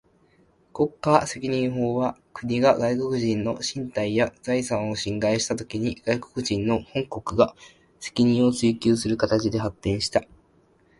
[0.73, 7.55] 国家責任法は、国が外国人の身体や財産を侵害したときに、外国人の本国が
[7.99, 10.23] 責任を追求する形で発展した。